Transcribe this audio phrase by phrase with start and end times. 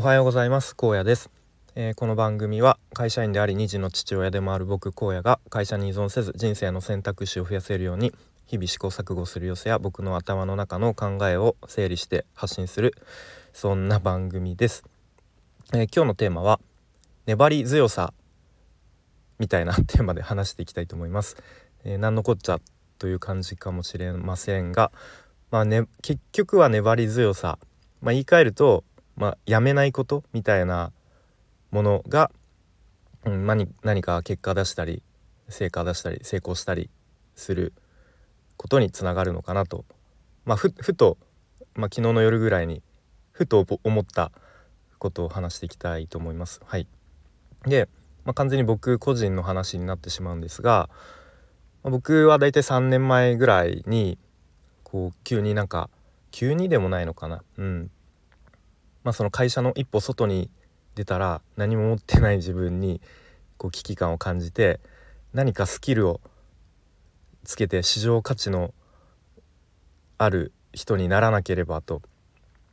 [0.00, 0.74] おはようございます。
[0.76, 1.28] 高野です、
[1.74, 8.14] えー、この番組は会社員であり2児の父親でもある僕荒野が会社に依存せず人生の選択肢を増やせるように
[8.46, 12.94] 日々試行錯誤する様子や僕の頭の中の考えを整理して発信する
[13.52, 14.84] そんな番組です、
[15.74, 16.60] えー、今日のテーマは
[17.26, 18.14] 粘り強さ
[19.38, 21.36] みたいな テーマで話していきたいと思います、
[21.84, 22.58] えー、何のこっちゃ
[22.98, 24.92] という感じかもしれませんが
[25.50, 27.58] まあね結局は粘り強さ。
[28.00, 28.84] まあ、言い換えると
[29.20, 30.92] まあ、やめないことみたいな
[31.70, 32.32] ものが、
[33.26, 35.02] うん、何何か結果出したり
[35.50, 36.88] 成果出したり成功したり
[37.34, 37.74] する
[38.56, 39.84] ことにつながるのかなと、
[40.46, 41.18] まあ、ふと、
[41.74, 42.82] まあ、昨日の夜ぐらいに
[43.30, 44.32] ふと思った
[44.98, 46.62] ことを話していきたいと思います。
[46.64, 46.86] はい、
[47.66, 47.90] で、
[48.24, 50.88] まあ、完全に僕個人の話になってしまうんですが、
[51.82, 54.16] まあ、僕は大体3年前ぐらいに
[54.82, 55.90] こう急になんか
[56.30, 57.42] 急にでもないのかな。
[57.58, 57.90] うん。
[59.04, 60.50] まあ、その会社の一歩外に
[60.94, 63.00] 出たら何も持ってない自分に
[63.56, 64.80] こう危機感を感じて
[65.32, 66.20] 何かスキルを
[67.44, 68.74] つけて市場価値の
[70.18, 72.02] ある人にならなければと、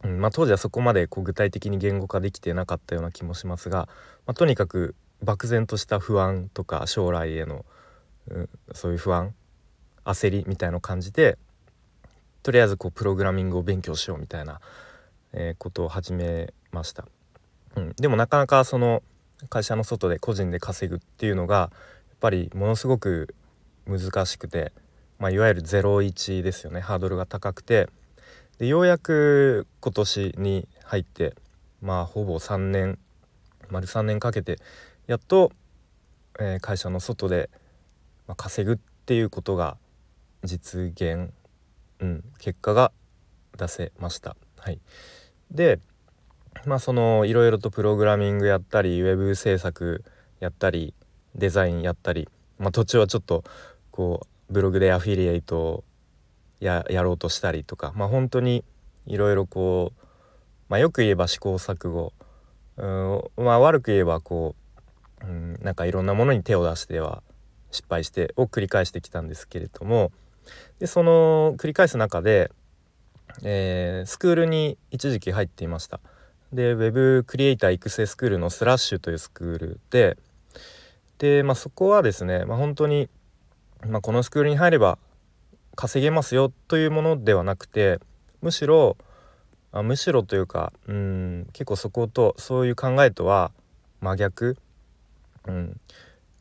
[0.04, 3.88] うんまあ、当時はそこまでこう具体的に言語化できてなかったような気もしますが、
[4.26, 7.66] まあ、とにかく漠然とした不安とか将来への、
[8.30, 9.34] うん、そういう不安
[10.04, 11.38] 焦りみたいのを感じて
[12.44, 14.62] とりあえずこうプログラミングを勉強しようみたいな
[15.58, 17.06] ことを始めました、
[17.76, 19.04] うん、でもなかなかその
[19.50, 21.70] 会社の外で個人で稼ぐっていうのがや
[22.16, 23.36] っぱりものすごく
[23.86, 24.72] 難しくて、
[25.20, 26.82] まあ、いわゆる01ですよね。
[26.82, 27.88] ハードルが高くて。
[28.58, 31.36] でようやく今年に入って
[31.80, 32.98] まあほぼ3年
[33.70, 34.58] 丸3年かけて
[35.06, 35.52] やっと、
[36.40, 37.50] えー、会社の外で、
[38.36, 39.78] 稼ぐっていうことが
[40.44, 41.32] 実現、
[42.00, 42.92] うん、結果が
[43.58, 44.36] 出せました。
[44.58, 44.82] はい、
[45.52, 45.80] で
[46.66, 50.04] まあそのいろいろとプログラミングやったりウェブ制作
[50.40, 50.94] やったり
[51.36, 52.28] デザインやったり、
[52.60, 53.44] まあ、途中はちょっと
[53.92, 55.84] こうブログでアフィリエイト
[56.60, 58.64] ややろうとしたりとかまあ本当に
[59.06, 60.02] いろいろこう、
[60.70, 62.14] まあ、よく言えば試行錯誤
[62.78, 64.56] うまあ悪く言えばこ
[65.24, 67.24] う、うん、なんかいろんなものに手を出しては
[67.72, 70.12] 失敗してを繰り返してきたんですけれども
[70.80, 72.52] でその繰り返す中で
[73.44, 76.00] えー、スクールに一時期入っていました。
[76.54, 80.18] で Web クリエイター育成スクールのスラッシュというスクールで
[81.18, 83.10] で、まあ、そこはですね、まあ、本当に、
[83.86, 84.98] まあ、このスクールに入れば
[85.76, 88.00] 稼げますよというものではなくて
[88.42, 88.98] むしろ
[89.72, 93.52] あむしろというかうん結構そことそういう考えとは
[94.00, 94.58] 真逆、
[95.48, 95.80] うん、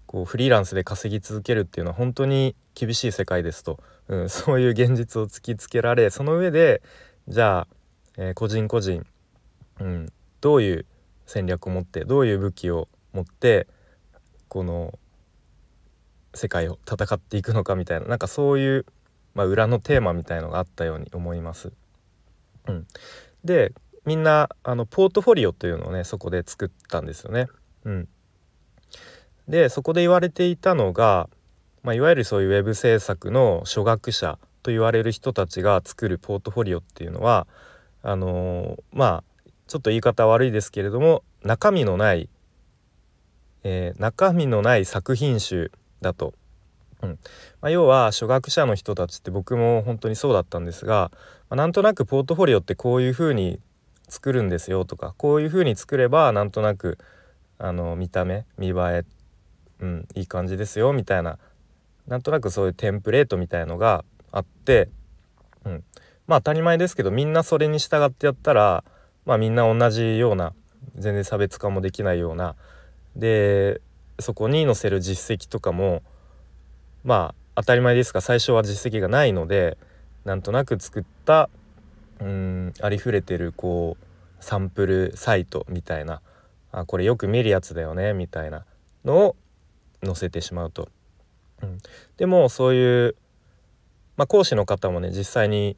[0.07, 3.81] こうフリーランスで稼ぎ続けるっていうのは本当に厳しい世界ですと。
[4.09, 6.83] うん、 そういう現実を突きつけられその上で
[7.29, 7.69] じゃあ、
[8.17, 9.05] えー、個人個人、
[9.81, 10.87] うん、どういう
[11.27, 13.67] 戦略を持ってどういう武器を持って
[14.49, 14.99] この
[16.35, 18.87] 世界を戦っていくのかみたいななんかそういう、
[19.35, 21.73] まあ、裏のテーマみたいのがあったように思います。
[22.69, 22.87] うん、
[23.45, 23.73] で
[24.05, 27.49] みんなあのポートフォリオというのをねそこで作ったんですよね。
[27.85, 28.09] うん、
[29.49, 31.29] でそこで言われていたのが
[31.87, 37.47] まあ、いわゆるそういうウェブ制作の初学者と言われる人たちが作るポートフォリオっていうのは
[38.03, 42.29] あのー、まあちょっと言い方悪いですけれども中身のない、
[43.63, 45.71] えー、中身のない作品集
[46.01, 46.35] だと。
[47.03, 47.11] うん
[47.61, 51.13] まあ、要は初学者の人たちって僕も本当にそうだったんですが、
[51.51, 53.61] まあ、なんとなくポートフォリオってこういうふうに
[54.09, 56.99] 作るんですよとかこういうふうに作ればなんとなく
[57.59, 59.05] あの見た目見栄え、
[59.81, 61.39] うん、いい感じですよみたいな。
[62.07, 64.89] なんとなくそういうテンプレートみたいのがあって、
[65.65, 65.85] うん、
[66.27, 68.85] まあ当たり前ですけどみんなそれに従ってやったら
[69.25, 70.53] まあみんな同じような
[70.95, 72.55] 全然差別化もできないような。
[73.17, 73.81] で
[74.19, 76.03] そこに載せる実績とかも
[77.05, 79.77] まあ当たり前ですが最初は実績がないので
[80.25, 81.49] なんとなく作った
[82.21, 84.05] うんありふれてるこう
[84.45, 86.21] サンプルサイトみたいな。
[86.73, 88.67] あこれよく見るやつだよねみたいな
[89.05, 89.37] のを
[90.07, 90.89] 載せてしまうと。
[91.63, 91.79] うん、
[92.17, 93.17] でもそういう、
[94.17, 95.77] まあ、講師の方もね実際に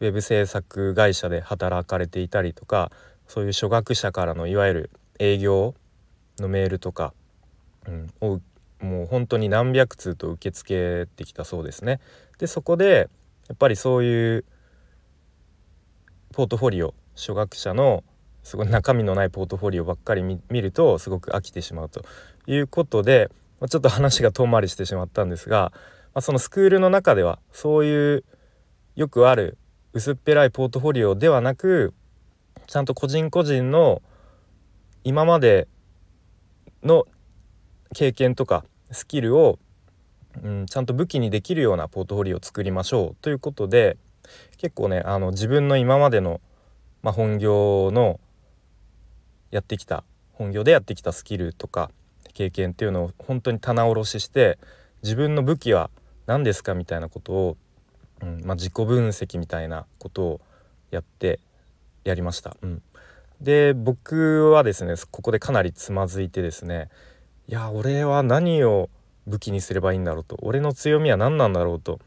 [0.00, 2.90] ウェブ制作会社で働かれていたりとか
[3.26, 5.74] そういう初学者からのいわゆる営業
[6.38, 7.12] のメールとか、
[7.86, 8.40] うん、を
[8.80, 12.00] もう本当に何百通と受け付けてきたそうですね。
[12.38, 13.10] でそこで
[13.48, 14.44] やっぱりそういう
[16.32, 18.02] ポートフォリオ初学者の
[18.42, 22.04] すごい中身のないポートフォリオばっかり見るとすごく飽きてしまうと
[22.46, 25.72] いうことでまあ、ちょっと話が遠回りしてしまったんですが、
[26.14, 28.24] まあ、そのスクールの中ではそういう
[28.96, 29.58] よくある
[29.92, 31.94] 薄っぺらいポートフォリオではなく
[32.66, 34.02] ちゃんと個人個人の
[35.04, 35.68] 今まで
[36.82, 37.06] の
[37.94, 39.58] 経験とかスキルを、
[40.42, 43.16] うん、ちゃんと武器にできるようなポートフォリオを作りましょう。
[43.22, 43.96] ということで
[44.58, 46.40] 結構ねあの自分の今までの、
[47.02, 48.20] まあ、本業の
[49.50, 51.90] やってきた本業でやってきたスキルとか
[52.32, 54.58] 経験っていうのを本当に棚卸しして
[55.02, 55.90] 自分の武器は
[56.26, 57.56] 何ですかみたいなことを、
[58.22, 60.40] うんまあ、自己分析みたいなことを
[60.90, 61.40] やって
[62.04, 62.56] やりました。
[62.62, 62.82] うん、
[63.40, 66.88] で僕はですねここでかなりつまずいてですね
[67.48, 68.90] いや俺は何を
[69.26, 72.00] 武器にすればいいんだろうと俺の強みは何なんだろうと、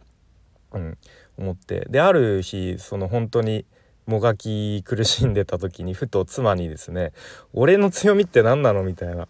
[0.71, 0.97] うん、
[1.37, 3.65] 思ってである日その本当に
[4.05, 7.13] もがき苦しんでた時にふと妻にですね
[7.53, 9.27] 「俺の強みって何なの?」みたいな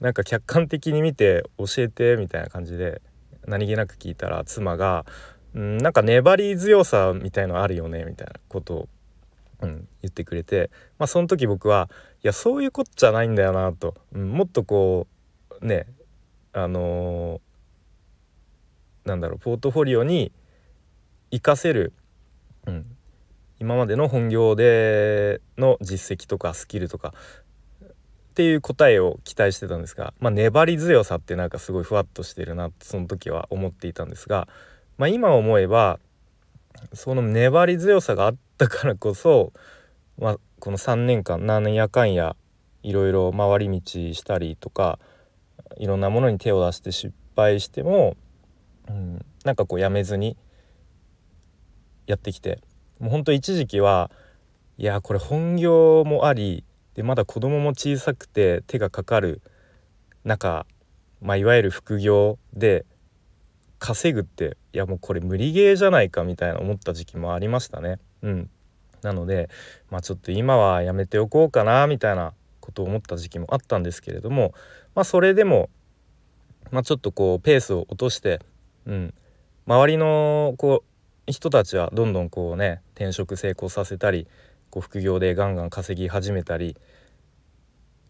[0.00, 3.00] なんか客観的に見て教えてみたいな感じで
[3.46, 5.06] 何気なく聞いたら妻が
[5.56, 8.88] 「んなんか粘り強さみたいのあるよね」みたいなことを、
[9.62, 11.88] うん、言ってくれてまあその時僕は
[12.22, 15.06] いやそういうこっちゃないんだよなと、うん、もっとこ
[15.60, 15.86] うね
[16.52, 20.32] あのー、なんだろうポートフォリオに
[21.30, 21.92] 活かせる、
[22.66, 22.86] うん、
[23.58, 27.14] 今までの本業での実績とかスキルとか
[28.36, 34.46] っていう答えを期待してたんですが、まあ、粘り強さってなんかすごいふわっとしてるなってその時は思っていたんですが、
[34.98, 35.98] まあ、今思えば
[36.92, 39.54] その粘り強さがあったからこそ、
[40.18, 42.36] まあ、この3年間何やかんや
[42.82, 44.98] いろいろ回り道したりとか
[45.78, 48.18] いろんなものに手を出して失敗しても、
[48.86, 50.36] うん、なんかこうやめずに
[52.06, 52.60] やってきて
[52.98, 54.10] もうほんと一時期は
[54.76, 56.64] いやこれ本業もあり
[56.96, 59.42] でまだ子供も小さくて手がかかる
[60.24, 60.66] 中、
[61.20, 62.86] まあ、いわゆる副業で
[63.78, 67.98] 稼ぐっていやもうこれ無理ゲーじゃないかみたいな思った時期もありましたね。
[68.22, 68.50] うん、
[69.02, 69.50] なので、
[69.90, 74.54] まあ、ちょっと今はやめておこうかなみたいなことを思った時期もあったんですけれども、
[74.94, 75.68] まあ、それでも、
[76.70, 78.40] まあ、ちょっとこうペースを落として、
[78.86, 79.14] うん、
[79.66, 80.82] 周りのこ
[81.28, 84.26] う人たちはどんどんこうね転職成功させたり
[84.70, 86.76] こう副業でガンガン稼ぎ始めたり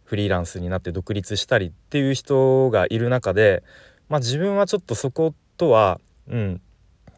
[0.05, 3.63] フリーランスになって独立したりっていう人がいる中で、
[4.09, 6.61] まあ、自分はちょっとそことは、うん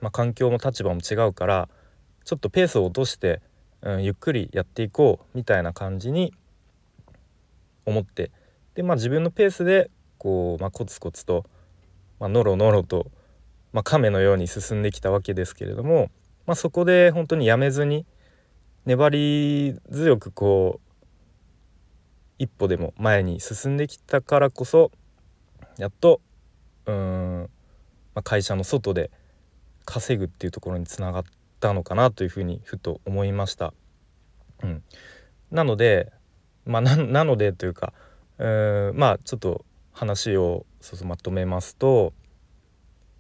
[0.01, 1.69] まあ、環境も立場も違うから
[2.25, 3.41] ちょっとペースを落として、
[3.83, 6.33] うん、ゆっくりやっていこうみたいな感じに
[7.85, 8.31] 思って
[8.75, 11.45] で、まあ、自分のペースでこう、まあ、コツコツと、
[12.21, 13.11] まあのろのろと
[13.73, 16.11] まあ、亀のように進んできたわけですけれども、
[16.47, 18.07] まあ、そこで本当にやめずに
[18.87, 20.95] 粘り強くこう
[22.39, 24.91] 一歩でも前に進んできたからこそ
[25.77, 26.21] やっと
[26.87, 27.51] うん、
[28.15, 29.11] まあ、会社の外で
[29.85, 31.25] 稼ぐっていうところにつながっ
[31.61, 33.75] たのかなというふうにふと思いました。
[34.63, 34.83] うん、
[35.51, 36.13] なので
[36.65, 37.93] まあななのでというか
[38.39, 42.13] うんまあちょっと話をそうそうまとめますと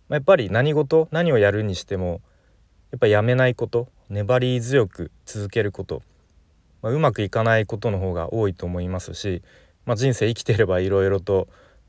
[0.08, 2.20] まあ、やっぱり何事何をやるにしても
[2.90, 6.02] やっぱやめないこと粘り強く続けること、
[6.82, 9.42] まあ、うまくいかないことの方が多いと思いますし、
[9.84, 11.48] まあ、人生生きてればいろいろと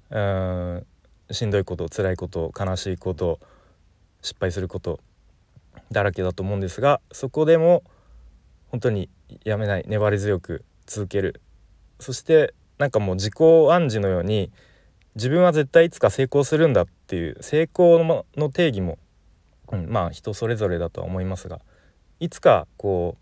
[0.10, 0.86] うん
[1.32, 3.40] しんどいこと辛いこと悲しいこと
[4.22, 5.00] 失敗すること
[5.92, 7.84] だらけだと思うんですがそこでも
[8.70, 9.10] 本当に
[9.44, 11.42] やめない粘り強く続ける。
[12.00, 14.52] そしてなんかもう自己暗示のように
[15.16, 18.98] 自分は絶対いつか成功するんだっていう成功の定義も、
[19.72, 21.60] うん、まあ人それぞれだとは思いますが
[22.20, 23.18] いつかこ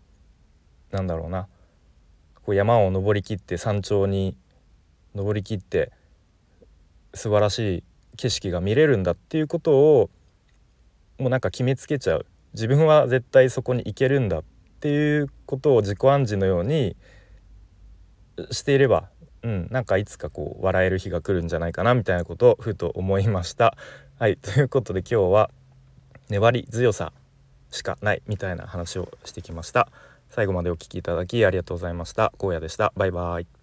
[0.92, 1.48] うなんだろうな。
[2.44, 4.34] こう山を登りきって山頂に
[5.14, 5.92] 登りきって
[7.12, 7.84] 素晴らしい
[8.16, 10.10] 景色が見れるんだっていうことを
[11.18, 12.26] もうなんか決めつけちゃう。
[12.54, 14.44] 自分は絶対そこに行けるんだっ
[14.80, 16.96] ていうことを自己暗示のように
[18.50, 19.10] していれば
[19.42, 23.76] うん、なんかいつかこう笑える日が来るんじゃないかなみたいなことをふと思いました。
[24.18, 25.50] はいということで今日は
[26.28, 27.12] 粘り強さ。
[27.70, 29.88] しかないみたいな話をしてきました。
[30.30, 32.32] 最後までお聴きいただきありがとうございました。
[32.38, 32.92] 荒野でした。
[32.96, 33.57] バイバイ。